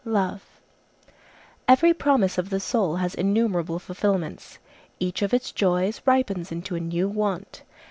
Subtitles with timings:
[0.03, 0.43] LOVE
[1.67, 4.57] Every promise of the soul has innumerable fulfilments;
[4.99, 7.61] each of its joys ripens into a new want.